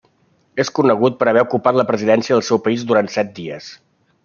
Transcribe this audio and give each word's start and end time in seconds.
És 0.63 0.71
conegut 0.79 1.19
per 1.19 1.27
haver 1.31 1.43
ocupat 1.47 1.77
la 1.81 1.85
presidència 1.91 2.37
del 2.39 2.43
seu 2.49 2.61
país 2.69 2.89
durant 2.93 3.13
set 3.19 3.33
dies. 3.43 3.71